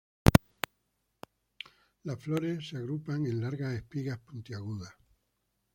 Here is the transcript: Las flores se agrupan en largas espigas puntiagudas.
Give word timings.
Las 2.05 2.19
flores 2.19 2.67
se 2.67 2.77
agrupan 2.77 3.23
en 3.27 3.39
largas 3.39 3.73
espigas 3.73 4.17
puntiagudas. 4.17 4.95